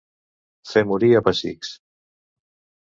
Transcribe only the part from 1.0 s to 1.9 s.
a pessics.